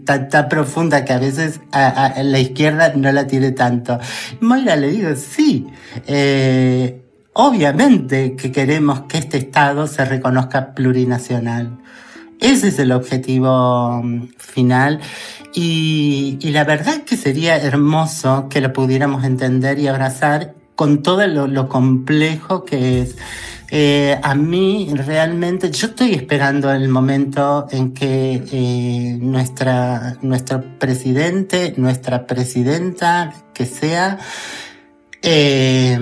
tan, 0.04 0.48
profunda 0.48 1.04
que 1.04 1.12
a 1.12 1.18
veces 1.18 1.60
a, 1.72 2.14
la 2.22 2.38
izquierda 2.38 2.92
no 2.94 3.12
la 3.12 3.26
tiene 3.26 3.52
tanto. 3.52 3.98
Moira 4.40 4.76
le 4.76 4.88
digo, 4.88 5.14
sí, 5.16 5.66
eh, 6.06 7.02
obviamente 7.34 8.34
que 8.36 8.50
queremos 8.52 9.02
que 9.02 9.18
este 9.18 9.38
Estado 9.38 9.86
se 9.86 10.04
reconozca 10.04 10.74
plurinacional. 10.74 11.78
Ese 12.40 12.68
es 12.68 12.78
el 12.78 12.92
objetivo 12.92 14.02
mm, 14.02 14.28
final 14.38 15.00
y, 15.54 16.38
y 16.40 16.50
la 16.50 16.64
verdad 16.64 17.02
que 17.04 17.16
sería 17.16 17.56
hermoso 17.56 18.48
que 18.50 18.60
lo 18.60 18.72
pudiéramos 18.72 19.24
entender 19.24 19.78
y 19.78 19.88
abrazar 19.88 20.55
con 20.76 21.02
todo 21.02 21.26
lo, 21.26 21.68
complejo 21.68 22.64
que 22.64 23.02
es. 23.02 23.16
Eh, 23.70 24.16
a 24.22 24.36
mí 24.36 24.88
realmente, 24.94 25.72
yo 25.72 25.88
estoy 25.88 26.14
esperando 26.14 26.70
el 26.70 26.88
momento 26.88 27.66
en 27.72 27.92
que 27.92 28.44
eh, 28.52 29.18
nuestra, 29.20 30.18
nuestro 30.22 30.62
presidente, 30.78 31.74
nuestra 31.76 32.26
presidenta, 32.26 33.32
que 33.52 33.66
sea, 33.66 34.18
eh, 35.22 35.98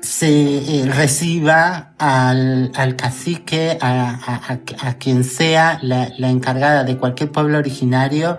se 0.00 0.84
reciba 0.86 1.92
al, 1.98 2.70
al 2.74 2.96
cacique, 2.96 3.76
a, 3.80 4.54
a, 4.80 4.94
quien 4.94 5.24
sea 5.24 5.80
la 5.82 6.30
encargada 6.30 6.84
de 6.84 6.96
cualquier 6.96 7.32
pueblo 7.32 7.58
originario 7.58 8.38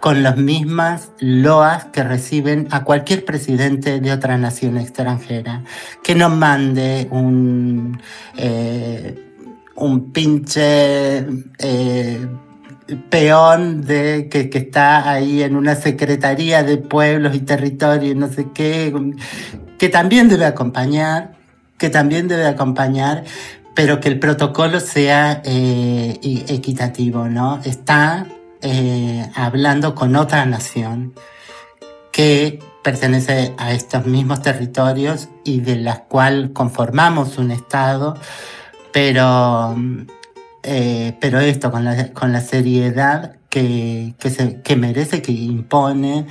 con 0.00 0.22
las 0.22 0.38
mismas 0.38 1.12
loas 1.18 1.84
que 1.86 2.02
reciben 2.02 2.68
a 2.70 2.84
cualquier 2.84 3.24
presidente 3.24 4.00
de 4.00 4.12
otra 4.12 4.38
nación 4.38 4.78
extranjera. 4.78 5.62
Que 6.02 6.14
no 6.14 6.30
mande 6.30 7.06
un, 7.10 8.00
eh, 8.36 9.14
un 9.76 10.10
pinche 10.10 11.26
eh, 11.58 12.26
peón 13.10 13.82
de 13.82 14.28
que, 14.30 14.48
que 14.48 14.58
está 14.58 15.10
ahí 15.10 15.42
en 15.42 15.54
una 15.54 15.74
secretaría 15.74 16.62
de 16.62 16.78
pueblos 16.78 17.34
y 17.36 17.40
territorios, 17.40 18.16
no 18.16 18.28
sé 18.28 18.48
qué, 18.54 18.92
que 19.78 19.88
también 19.90 20.28
debe 20.28 20.46
acompañar, 20.46 21.34
que 21.76 21.90
también 21.90 22.26
debe 22.26 22.46
acompañar, 22.46 23.24
pero 23.74 24.00
que 24.00 24.08
el 24.08 24.18
protocolo 24.18 24.80
sea 24.80 25.42
eh, 25.44 26.18
equitativo, 26.48 27.28
¿no? 27.28 27.60
Está 27.64 28.26
eh, 28.62 29.30
hablando 29.34 29.94
con 29.94 30.16
otra 30.16 30.44
nación 30.46 31.14
que 32.12 32.58
pertenece 32.82 33.54
a 33.58 33.72
estos 33.72 34.06
mismos 34.06 34.42
territorios 34.42 35.28
y 35.44 35.60
de 35.60 35.76
la 35.76 36.04
cual 36.04 36.52
conformamos 36.52 37.38
un 37.38 37.50
Estado, 37.50 38.16
pero, 38.92 39.76
eh, 40.62 41.16
pero 41.20 41.40
esto 41.40 41.70
con 41.70 41.84
la, 41.84 42.12
con 42.12 42.32
la 42.32 42.40
seriedad 42.40 43.36
que, 43.48 44.14
que, 44.62 44.76
merece, 44.76 45.22
que 45.22 45.32
impone, 45.32 46.26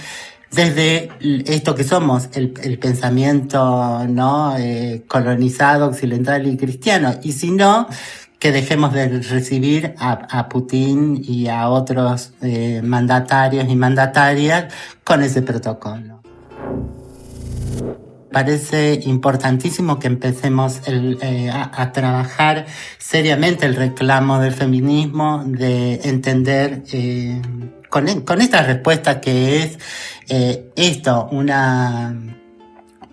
desde 0.51 1.11
esto 1.45 1.75
que 1.75 1.83
somos, 1.83 2.29
el, 2.33 2.53
el 2.63 2.79
pensamiento 2.79 4.05
no 4.07 4.57
eh, 4.57 5.03
colonizado, 5.07 5.87
occidental 5.87 6.47
y 6.47 6.57
cristiano, 6.57 7.13
y 7.21 7.33
si 7.33 7.51
no, 7.51 7.87
que 8.39 8.53
dejemos 8.53 8.93
de 8.93 9.19
recibir 9.19 9.95
a, 9.99 10.47
Putin 10.47 11.21
y 11.23 11.49
a 11.49 11.69
otros 11.69 12.31
eh, 12.41 12.81
mandatarios 12.83 13.69
y 13.69 13.75
mandatarias 13.75 14.73
con 15.03 15.21
ese 15.21 15.41
protocolo. 15.41 16.21
Parece 18.31 19.01
importantísimo 19.05 19.99
que 19.99 20.07
empecemos 20.07 20.81
eh, 20.87 21.51
a, 21.51 21.91
trabajar 21.91 22.65
seriamente 22.97 23.65
el 23.65 23.75
reclamo 23.75 24.39
del 24.39 24.53
feminismo, 24.53 25.43
de 25.45 25.95
entender 26.03 26.83
eh, 26.93 27.41
con, 27.89 28.21
con, 28.21 28.39
esta 28.39 28.61
respuesta 28.61 29.19
que 29.19 29.63
es 29.63 29.79
esto, 30.75 31.27
una 31.31 32.38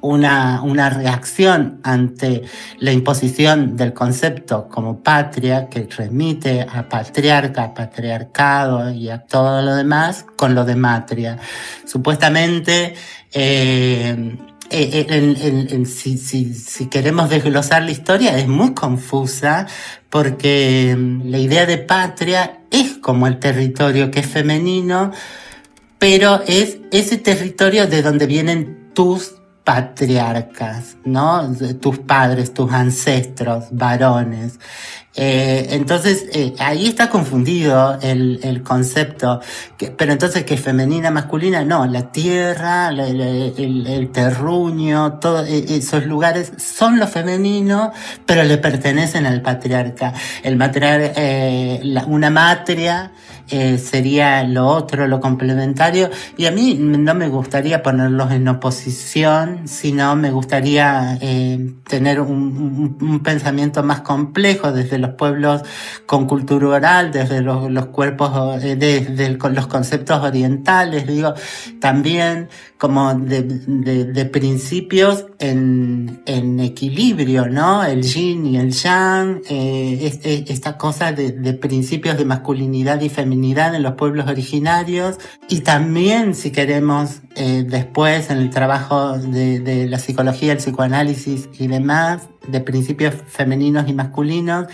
una, 0.00 0.62
una 0.62 0.90
reacción 0.90 1.80
ante 1.82 2.42
la 2.78 2.92
imposición 2.92 3.76
del 3.76 3.92
concepto 3.92 4.68
como 4.68 5.02
patria 5.02 5.68
que 5.68 5.88
remite 5.96 6.62
a 6.62 6.88
patriarca, 6.88 7.64
a 7.64 7.74
patriarcado 7.74 8.90
y 8.90 9.08
a 9.08 9.18
todo 9.18 9.62
lo 9.62 9.74
demás 9.74 10.24
con 10.36 10.54
lo 10.54 10.64
de 10.64 10.76
matria. 10.76 11.38
Supuestamente, 11.84 12.94
eh, 13.32 14.36
eh, 14.68 15.84
si, 15.86 16.18
si, 16.18 16.52
si, 16.52 16.86
queremos 16.86 17.30
desglosar 17.30 17.82
la 17.84 17.92
historia 17.92 18.36
es 18.36 18.48
muy 18.48 18.74
confusa 18.74 19.66
porque 20.10 20.94
mm, 20.96 21.30
la 21.30 21.38
idea 21.38 21.66
de 21.66 21.78
patria 21.78 22.60
es 22.70 22.94
como 22.94 23.26
el 23.26 23.38
territorio 23.38 24.10
que 24.10 24.20
es 24.20 24.26
femenino, 24.26 25.12
pero 25.98 26.42
es 26.46 26.78
ese 26.90 27.16
territorio 27.18 27.86
de 27.86 28.02
donde 28.02 28.26
vienen 28.26 28.90
tus 28.92 29.36
patriarcas, 29.66 30.96
¿no? 31.04 31.52
Tus 31.80 31.98
padres, 31.98 32.54
tus 32.54 32.72
ancestros, 32.72 33.64
varones. 33.72 34.60
Eh, 35.16 35.68
entonces, 35.70 36.26
eh, 36.32 36.54
ahí 36.60 36.86
está 36.86 37.10
confundido 37.10 37.98
el, 38.00 38.38
el 38.44 38.62
concepto. 38.62 39.40
Pero 39.96 40.12
entonces, 40.12 40.44
que 40.44 40.56
femenina, 40.56 41.10
masculina? 41.10 41.64
No, 41.64 41.84
la 41.86 42.12
tierra, 42.12 42.90
el, 42.90 43.84
el, 43.88 44.10
terruño, 44.12 45.14
todos 45.14 45.48
esos 45.48 46.06
lugares 46.06 46.52
son 46.58 47.00
lo 47.00 47.08
femenino, 47.08 47.92
pero 48.24 48.44
le 48.44 48.58
pertenecen 48.58 49.26
al 49.26 49.42
patriarca. 49.42 50.14
El 50.44 50.54
matriarca, 50.54 51.12
eh, 51.16 51.80
la, 51.82 52.04
una 52.04 52.30
matria, 52.30 53.10
eh, 53.50 53.78
sería 53.78 54.42
lo 54.44 54.66
otro, 54.66 55.06
lo 55.06 55.20
complementario. 55.20 56.10
Y 56.36 56.46
a 56.46 56.50
mí 56.50 56.74
no 56.74 57.14
me 57.14 57.28
gustaría 57.28 57.82
ponerlos 57.82 58.32
en 58.32 58.48
oposición, 58.48 59.68
sino 59.68 60.16
me 60.16 60.30
gustaría 60.30 61.18
eh, 61.20 61.74
tener 61.88 62.20
un, 62.20 62.96
un, 63.00 63.20
pensamiento 63.22 63.82
más 63.82 64.00
complejo 64.00 64.72
desde 64.72 64.98
los 64.98 65.10
pueblos 65.10 65.62
con 66.06 66.26
cultura 66.26 66.68
oral, 66.68 67.12
desde 67.12 67.40
los, 67.40 67.86
cuerpos, 67.86 68.62
eh, 68.62 68.76
desde 68.76 69.30
los 69.30 69.66
conceptos 69.66 70.22
orientales, 70.22 71.06
digo, 71.06 71.34
también 71.80 72.48
como 72.78 73.14
de, 73.14 73.42
de, 73.42 74.04
de 74.04 74.24
principios 74.26 75.26
en, 75.38 76.22
en, 76.26 76.60
equilibrio, 76.60 77.46
¿no? 77.46 77.84
El 77.84 78.02
yin 78.02 78.46
y 78.46 78.56
el 78.56 78.72
yang, 78.72 79.42
eh, 79.48 79.98
este, 80.02 80.52
esta 80.52 80.76
cosa 80.78 81.12
de, 81.12 81.32
de, 81.32 81.52
principios 81.54 82.16
de 82.16 82.24
masculinidad 82.24 83.00
y 83.00 83.08
feminidad 83.08 83.74
en 83.74 83.82
los 83.82 83.94
pueblos 83.94 84.28
originarios 84.28 85.18
y 85.48 85.60
también, 85.60 86.34
si 86.34 86.50
queremos, 86.50 87.20
eh, 87.34 87.64
después 87.66 88.30
en 88.30 88.38
el 88.38 88.50
trabajo 88.50 89.18
de, 89.18 89.60
de 89.60 89.86
la 89.86 89.98
psicología, 89.98 90.52
el 90.52 90.58
psicoanálisis 90.58 91.48
y 91.58 91.66
demás, 91.66 92.28
de 92.48 92.60
principios 92.60 93.14
femeninos 93.26 93.88
y 93.88 93.92
masculinos, 93.92 94.66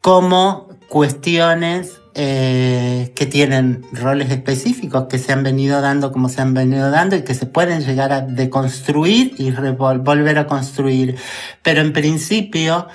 como 0.00 0.68
cuestiones 0.88 2.00
eh, 2.18 3.12
que 3.14 3.26
tienen 3.26 3.84
roles 3.92 4.30
específicos 4.30 5.04
que 5.04 5.18
se 5.18 5.34
han 5.34 5.42
venido 5.42 5.82
dando 5.82 6.12
como 6.12 6.30
se 6.30 6.40
han 6.40 6.54
venido 6.54 6.90
dando 6.90 7.14
y 7.14 7.24
que 7.24 7.34
se 7.34 7.44
pueden 7.44 7.84
llegar 7.84 8.10
a 8.10 8.22
deconstruir 8.22 9.34
y 9.36 9.50
volver 9.50 10.38
a 10.38 10.46
construir. 10.46 11.16
Pero 11.62 11.82
en 11.82 11.92
principio, 11.92 12.88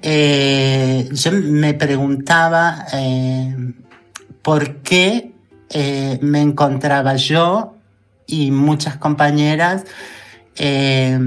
eh, 0.00 1.08
yo 1.10 1.32
me 1.32 1.74
preguntaba 1.74 2.86
eh, 2.92 3.52
por 4.42 4.76
qué 4.76 5.32
me 6.20 6.40
encontraba 6.40 7.16
yo 7.16 7.74
y 8.28 8.52
muchas 8.52 8.96
compañeras 8.96 9.86
eh, 10.56 11.18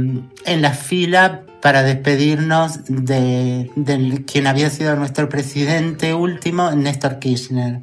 en 0.46 0.62
la 0.62 0.72
fila 0.72 1.42
para 1.62 1.82
despedirnos 1.82 2.82
de, 2.88 3.72
de, 3.76 4.24
quien 4.26 4.46
había 4.46 4.70
sido 4.70 4.96
nuestro 4.96 5.30
presidente 5.30 6.14
último, 6.14 6.72
Néstor 6.72 7.18
Kirchner. 7.18 7.82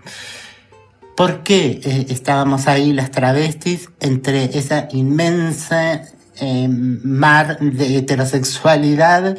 ¿Por 1.16 1.42
qué 1.42 1.80
eh, 1.82 2.06
estábamos 2.08 2.68
ahí 2.68 2.92
las 2.92 3.10
travestis 3.10 3.90
entre 4.00 4.56
esa 4.56 4.88
inmensa 4.92 6.02
eh, 6.40 6.68
mar 6.68 7.58
de 7.58 7.98
heterosexualidad 7.98 9.36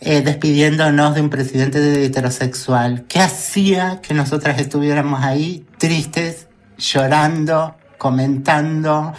eh, 0.00 0.22
despidiéndonos 0.22 1.14
de 1.14 1.22
un 1.22 1.30
presidente 1.30 2.04
heterosexual? 2.04 3.06
¿Qué 3.08 3.18
hacía 3.18 4.00
que 4.02 4.14
nosotras 4.14 4.60
estuviéramos 4.60 5.22
ahí 5.22 5.66
tristes, 5.78 6.46
llorando, 6.78 7.76
comentando? 7.98 9.12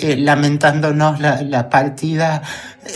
Eh, 0.00 0.16
lamentándonos 0.16 1.18
la, 1.18 1.68
partida 1.68 2.40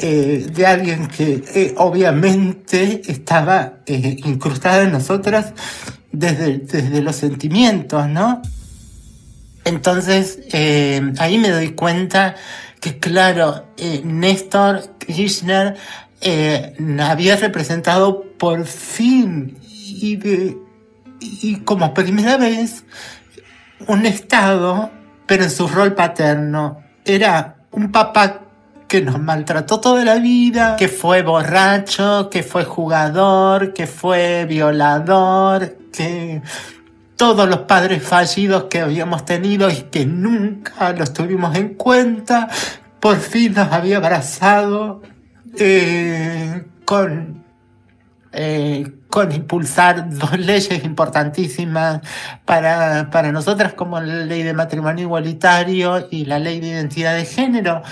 eh, 0.01 0.47
de 0.49 0.67
alguien 0.69 1.09
que 1.09 1.43
eh, 1.53 1.75
obviamente 1.77 3.03
estaba 3.11 3.79
incrustada 3.87 4.85
en 4.85 4.93
nosotras 4.93 5.53
desde, 6.13 6.59
desde 6.59 7.03
los 7.03 7.17
sentimientos, 7.17 8.07
¿no? 8.07 8.41
Entonces, 9.65 10.39
ahí 11.19 11.39
me 11.39 11.51
doy 11.51 11.71
cuenta 11.71 12.37
que, 12.81 13.01
claro, 13.01 13.67
Néstor 14.05 14.97
Kirchner 14.99 15.77
había 17.01 17.35
representado 17.35 18.23
por 18.39 18.65
fin 18.65 19.59
y, 19.61 20.21
y 21.21 21.57
como 21.65 21.95
primera 21.95 22.37
vez 22.37 22.85
un 23.89 24.07
Estado, 24.07 24.93
pero 25.27 25.43
en 25.43 25.51
su 25.51 25.67
rol 25.67 25.95
paterno, 25.95 26.83
era 27.05 27.57
un 27.71 27.91
papá 27.91 28.41
que 28.89 29.01
nos 29.01 29.19
maltrató 29.21 29.81
toda 29.81 30.05
la 30.05 30.17
vida, 30.17 30.77
que 30.77 30.89
fue 30.89 31.23
borracho, 31.23 32.29
que 32.31 32.43
fue 32.43 32.65
jugador, 32.65 33.73
que 33.73 33.87
fue 33.87 34.45
violador, 34.45 35.77
que 35.93 36.43
todos 37.17 37.49
los 37.49 37.61
padres 37.61 38.03
fallidos 38.03 38.65
que 38.65 38.81
habíamos 38.81 39.25
tenido 39.25 39.71
y 39.71 39.85
que 39.91 40.05
nunca 40.05 40.93
los 40.93 41.13
tuvimos 41.13 41.57
en 41.57 41.75
cuenta, 41.75 42.49
por 43.01 43.17
fin 43.17 43.55
nos 43.55 43.73
había 43.73 43.97
abrazado 43.97 45.01
eh, 45.57 46.65
con 46.85 47.42
eh, 48.33 48.91
con 49.09 49.31
impulsar 49.31 50.09
dos 50.09 50.39
leyes 50.39 50.85
importantísimas 50.85 52.01
para, 52.45 53.11
para 53.11 53.31
nosotras 53.31 53.75
como 53.75 54.01
la 54.01 54.25
ley 54.25 54.43
de 54.43 54.55
matrimonio 54.55 55.05
igualitario 55.05 56.09
y 56.11 56.25
la 56.25 56.39
ley 56.39 56.61
de 56.61 56.69
identidad 56.69 57.15
de 57.15 57.27
género, 57.27 57.83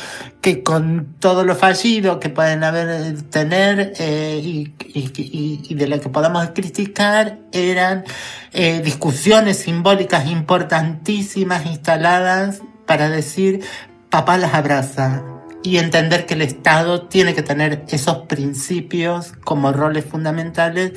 que 0.40 0.62
con 0.62 1.14
todo 1.18 1.44
lo 1.44 1.54
fallido 1.54 2.20
que 2.20 2.30
pueden 2.30 2.64
haber 2.64 3.20
tener 3.24 3.92
eh, 3.98 4.40
y, 4.42 4.72
y, 4.94 5.60
y, 5.68 5.74
de 5.74 5.88
la 5.88 5.98
que 5.98 6.08
podamos 6.08 6.48
criticar 6.54 7.38
eran 7.52 8.04
eh, 8.52 8.80
discusiones 8.82 9.58
simbólicas 9.58 10.26
importantísimas 10.26 11.66
instaladas 11.66 12.62
para 12.86 13.10
decir 13.10 13.60
papá 14.08 14.38
las 14.38 14.54
abraza, 14.54 15.22
y 15.62 15.78
entender 15.78 16.26
que 16.26 16.34
el 16.34 16.42
Estado 16.42 17.02
tiene 17.02 17.34
que 17.34 17.42
tener 17.42 17.84
esos 17.88 18.26
principios 18.26 19.32
como 19.44 19.72
roles 19.72 20.04
fundamentales 20.04 20.92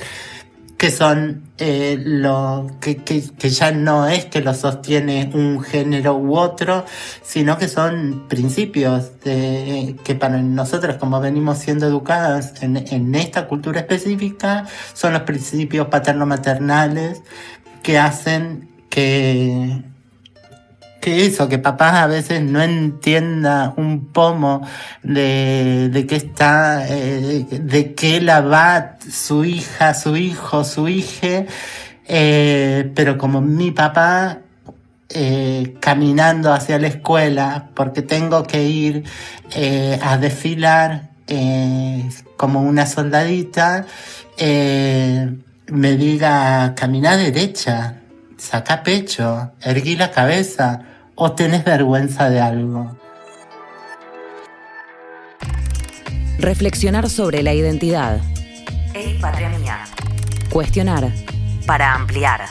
que 0.83 0.91
son 0.91 1.43
eh, 1.59 1.97
lo 1.97 2.69
que, 2.81 2.97
que, 2.97 3.23
que, 3.39 3.49
ya 3.49 3.71
no 3.71 4.05
es 4.05 4.25
que 4.25 4.41
lo 4.41 4.53
sostiene 4.53 5.31
un 5.33 5.61
género 5.61 6.17
u 6.17 6.35
otro, 6.35 6.83
sino 7.21 7.57
que 7.57 7.69
son 7.69 8.25
principios 8.27 9.17
de, 9.21 9.95
que 10.03 10.13
para 10.15 10.41
nosotros, 10.41 10.97
como 10.97 11.21
venimos 11.21 11.59
siendo 11.59 11.87
educadas 11.87 12.61
en, 12.61 12.75
en 12.75 13.15
esta 13.15 13.47
cultura 13.47 13.79
específica, 13.79 14.65
son 14.93 15.13
los 15.13 15.21
principios 15.21 15.87
paterno-maternales 15.87 17.21
que 17.81 17.97
hacen 17.97 18.69
que 18.89 19.83
que 21.03 21.25
eso, 21.25 21.49
que 21.49 21.59
papá 21.59 22.01
a 22.01 22.07
veces 22.07 22.41
no 22.41 22.61
entienda 22.63 23.73
un 23.75 24.05
pomo 24.05 24.65
de, 25.01 25.89
de 25.91 26.07
qué 26.07 26.15
está, 26.15 26.87
eh, 26.87 27.45
de 27.49 27.93
qué 27.93 28.21
la 28.21 28.39
va 28.39 28.95
su 29.11 29.43
hija, 29.43 29.93
su 29.95 30.15
hijo, 30.15 30.63
su 30.63 30.87
hija, 30.87 31.43
eh, 32.07 32.89
pero 32.95 33.17
como 33.17 33.41
mi 33.41 33.71
papá 33.71 34.39
eh, 35.09 35.75
caminando 35.81 36.53
hacia 36.53 36.79
la 36.79 36.87
escuela 36.87 37.69
porque 37.73 38.01
tengo 38.01 38.43
que 38.43 38.63
ir 38.63 39.03
eh, 39.53 39.99
a 40.01 40.17
desfilar 40.17 41.09
como 42.37 42.61
una 42.61 42.85
soldadita, 42.85 43.87
me 44.37 45.97
diga, 45.97 46.75
camina 46.75 47.17
derecha, 47.17 48.03
saca 48.37 48.83
pecho, 48.83 49.53
erguí 49.61 49.95
la 49.95 50.11
cabeza, 50.11 50.92
o 51.15 51.31
tenés 51.33 51.63
vergüenza 51.63 52.29
de 52.29 52.41
algo. 52.41 52.97
Reflexionar 56.39 57.09
sobre 57.09 57.43
la 57.43 57.53
identidad. 57.53 58.19
Hey, 58.93 59.17
patria 59.21 59.49
mía. 59.49 59.85
Cuestionar. 60.49 61.11
Para 61.65 61.93
ampliar. 61.93 62.41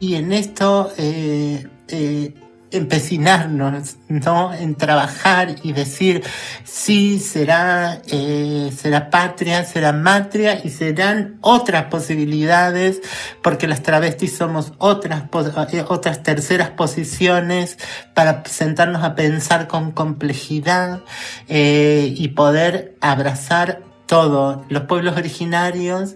Y 0.00 0.16
en 0.16 0.32
esto 0.32 0.92
eh, 0.98 1.66
eh, 1.88 2.34
empecinarnos, 2.74 3.96
¿no? 4.08 4.52
En 4.52 4.74
trabajar 4.74 5.56
y 5.62 5.72
decir, 5.72 6.22
sí, 6.64 7.18
será, 7.20 8.02
eh, 8.08 8.72
será 8.76 9.10
patria, 9.10 9.64
será 9.64 9.92
matria 9.92 10.60
y 10.62 10.70
serán 10.70 11.38
otras 11.40 11.84
posibilidades, 11.84 13.00
porque 13.42 13.68
las 13.68 13.82
travestis 13.82 14.36
somos 14.36 14.72
otras, 14.78 15.24
eh, 15.72 15.84
otras 15.88 16.22
terceras 16.22 16.70
posiciones 16.70 17.78
para 18.12 18.42
sentarnos 18.44 19.04
a 19.04 19.14
pensar 19.14 19.68
con 19.68 19.92
complejidad 19.92 21.00
eh, 21.48 22.12
y 22.16 22.28
poder 22.28 22.96
abrazar 23.00 23.82
todo. 24.06 24.64
Los 24.68 24.82
pueblos 24.82 25.16
originarios 25.16 26.14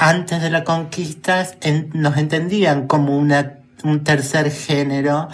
antes 0.00 0.42
de 0.42 0.50
la 0.50 0.64
conquista 0.64 1.46
nos 1.92 2.16
entendían 2.16 2.88
como 2.88 3.16
una 3.16 3.58
un 3.84 4.04
tercer 4.04 4.50
género 4.50 5.28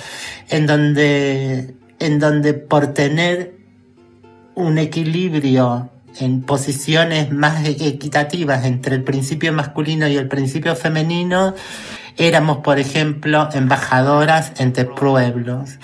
en 0.48 0.66
donde, 0.66 1.74
en 1.98 2.18
donde 2.18 2.54
por 2.54 2.88
tener 2.88 3.54
un 4.54 4.78
equilibrio 4.78 5.90
en 6.20 6.42
posiciones 6.42 7.32
más 7.32 7.66
equitativas 7.66 8.64
entre 8.64 8.94
el 8.94 9.02
principio 9.02 9.52
masculino 9.52 10.06
y 10.08 10.16
el 10.16 10.28
principio 10.28 10.76
femenino, 10.76 11.54
éramos, 12.16 12.58
por 12.58 12.78
ejemplo, 12.78 13.48
embajadoras 13.52 14.52
entre 14.58 14.84
pueblos. 14.84 15.78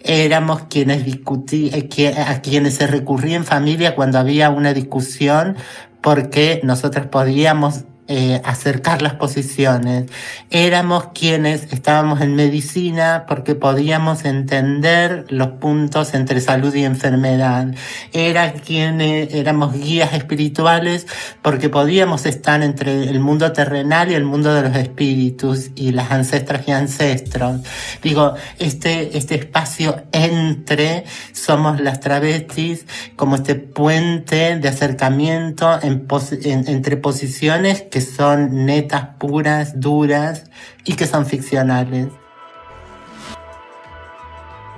Éramos 0.00 0.62
quienes 0.68 1.04
discutían, 1.04 1.88
eh, 1.96 2.14
a 2.16 2.40
quienes 2.40 2.74
se 2.74 2.86
recurría 2.86 3.36
en 3.36 3.44
familia 3.44 3.94
cuando 3.94 4.18
había 4.18 4.50
una 4.50 4.72
discusión 4.72 5.56
porque 6.00 6.60
nosotros 6.64 7.06
podíamos 7.06 7.84
eh, 8.08 8.42
acercar 8.44 9.00
las 9.00 9.14
posiciones. 9.14 10.10
Éramos 10.50 11.10
quienes 11.14 11.72
estábamos 11.72 12.20
en 12.20 12.34
medicina 12.34 13.26
porque 13.28 13.54
podíamos 13.54 14.24
entender 14.24 15.26
los 15.28 15.48
puntos 15.60 16.12
entre 16.12 16.40
salud 16.40 16.74
y 16.74 16.84
enfermedad. 16.84 17.68
Era 18.12 18.54
quienes 18.54 19.32
éramos 19.32 19.72
guías 19.72 20.14
espirituales 20.14 21.06
porque 21.42 21.68
podíamos 21.68 22.26
estar 22.26 22.60
entre 22.64 23.08
el 23.08 23.20
mundo 23.20 23.52
terrenal 23.52 24.10
y 24.10 24.14
el 24.14 24.24
mundo 24.24 24.52
de 24.52 24.62
los 24.62 24.76
espíritus 24.76 25.70
y 25.76 25.92
las 25.92 26.10
ancestras 26.10 26.66
y 26.66 26.72
ancestros. 26.72 27.60
Digo, 28.02 28.34
este, 28.58 29.16
este 29.16 29.36
espacio 29.36 30.02
entre 30.10 31.04
somos 31.32 31.80
las 31.80 32.00
travestis 32.00 32.84
como 33.14 33.36
este 33.36 33.54
puente 33.54 34.58
de 34.58 34.68
acercamiento 34.68 35.78
entre 35.80 36.96
posiciones 36.96 37.84
que 37.92 38.00
son 38.00 38.64
netas, 38.64 39.10
puras, 39.18 39.78
duras 39.78 40.44
y 40.82 40.94
que 40.94 41.06
son 41.06 41.26
ficcionales. 41.26 42.08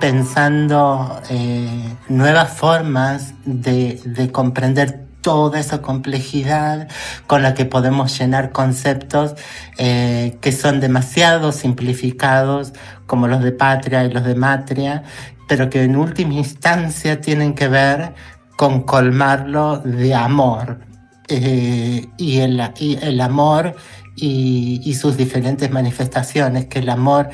Pensando 0.01 1.21
eh, 1.29 1.95
nuevas 2.09 2.51
formas 2.57 3.33
de, 3.45 4.01
de 4.03 4.31
comprender 4.33 5.05
toda 5.21 5.61
esa 5.61 5.81
complejidad 5.81 6.89
con 7.25 7.41
la 7.41 7.53
que 7.53 7.63
podemos 7.63 8.19
llenar 8.19 8.51
conceptos 8.51 9.35
eh, 9.77 10.37
que 10.41 10.51
son 10.51 10.81
demasiado 10.81 11.53
simplificados, 11.53 12.73
como 13.05 13.29
los 13.29 13.41
de 13.41 13.53
patria 13.53 14.03
y 14.03 14.11
los 14.11 14.25
de 14.25 14.35
matria, 14.35 15.03
pero 15.47 15.69
que 15.69 15.83
en 15.83 15.95
última 15.95 16.33
instancia 16.33 17.21
tienen 17.21 17.55
que 17.55 17.69
ver 17.69 18.13
con 18.57 18.83
colmarlo 18.83 19.77
de 19.77 20.13
amor, 20.13 20.79
eh, 21.27 22.07
y, 22.17 22.39
el, 22.39 23.21
amor 23.21 23.75
y, 24.15 24.81
y, 24.83 24.93
sus 24.93 25.17
diferentes 25.17 25.71
manifestaciones, 25.71 26.65
que 26.65 26.79
el 26.79 26.89
amor 26.89 27.29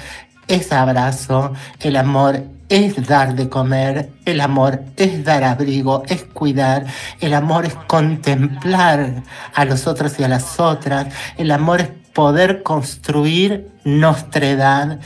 es 0.48 0.72
abrazo, 0.72 1.54
el 1.80 1.96
amor 1.96 2.44
es 2.70 3.06
dar 3.06 3.36
de 3.36 3.50
comer, 3.50 4.10
el 4.26 4.40
amor 4.40 4.82
es 4.96 5.24
dar 5.26 5.44
abrigo, 5.44 6.04
es 6.08 6.24
cuidar, 6.24 6.86
el 7.20 7.34
amor 7.34 7.66
es 7.66 7.76
contemplar 7.76 9.24
a 9.54 9.66
los 9.66 9.88
otros 9.88 10.18
y 10.20 10.24
a 10.24 10.30
las 10.30 10.60
otras, 10.60 11.14
el 11.38 11.52
amor 11.52 11.82
es 11.82 11.90
poder 12.14 12.64
construir 12.64 13.70
nuestra 13.84 14.48
edad 14.48 15.00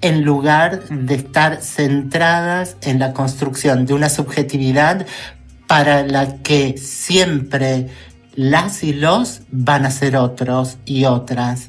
en 0.00 0.24
lugar 0.24 0.88
de 0.88 1.14
estar 1.14 1.62
centradas 1.62 2.76
en 2.80 2.98
la 2.98 3.12
construcción 3.12 3.86
de 3.86 3.94
una 3.94 4.08
subjetividad 4.08 5.06
para 5.68 6.02
la 6.02 6.38
que 6.38 6.76
siempre 6.76 7.86
las 8.34 8.82
y 8.82 8.92
los 8.92 9.42
van 9.50 9.86
a 9.86 9.90
ser 9.90 10.16
otros 10.16 10.78
y 10.84 11.04
otras. 11.04 11.68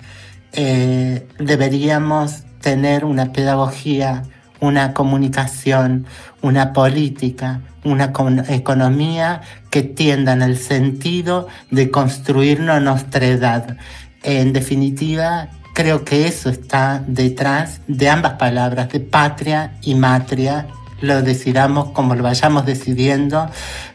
Eh, 0.54 1.28
deberíamos 1.40 2.44
tener 2.62 3.06
una 3.06 3.34
pedagogía, 3.34 4.24
una 4.60 4.94
comunicación, 4.94 6.06
una 6.42 6.74
política, 6.74 7.62
una 7.84 8.14
economía 8.50 9.42
que 9.70 9.84
tiendan 9.84 10.42
el 10.42 10.58
sentido 10.58 11.48
de 11.72 11.92
construirnos 11.92 12.82
nuestra 12.82 13.26
edad. 13.26 13.78
En 14.22 14.54
definitiva, 14.54 15.50
creo 15.74 16.06
que 16.06 16.28
eso 16.28 16.50
está 16.50 17.04
detrás 17.06 17.82
de 17.88 18.10
ambas 18.10 18.34
palabras, 18.34 18.90
de 18.90 19.02
patria 19.02 19.74
y 19.82 19.96
matria, 19.96 20.68
lo 21.02 21.22
decidamos 21.22 21.90
como 21.90 22.16
lo 22.16 22.24
vayamos 22.24 22.66
decidiendo, 22.66 23.50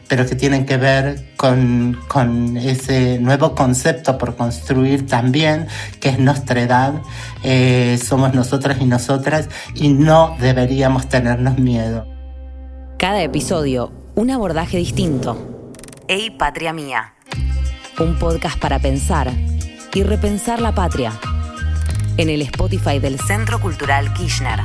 pero 0.09 0.25
que 0.25 0.35
tienen 0.35 0.65
que 0.65 0.75
ver 0.75 1.33
con, 1.37 1.97
con 2.07 2.57
ese 2.57 3.19
nuevo 3.19 3.53
concepto 3.53 4.17
por 4.17 4.35
construir 4.35 5.05
también, 5.07 5.67
que 6.01 6.09
es 6.09 6.19
nuestra 6.19 6.61
edad, 6.61 6.93
eh, 7.43 7.97
somos 8.03 8.33
nosotras 8.33 8.81
y 8.81 8.85
nosotras, 8.85 9.47
y 9.75 9.89
no 9.89 10.35
deberíamos 10.39 11.07
tenernos 11.07 11.59
miedo. 11.59 12.07
Cada 12.97 13.21
episodio, 13.21 13.93
un 14.15 14.31
abordaje 14.31 14.77
distinto. 14.77 15.71
Ey, 16.07 16.31
patria 16.31 16.73
mía. 16.73 17.13
Un 17.99 18.17
podcast 18.17 18.57
para 18.59 18.79
pensar 18.79 19.31
y 19.93 20.03
repensar 20.03 20.59
la 20.59 20.73
patria. 20.73 21.13
En 22.17 22.29
el 22.29 22.41
Spotify 22.41 22.99
del 22.99 23.19
Centro 23.19 23.61
Cultural 23.61 24.11
Kirchner. 24.13 24.59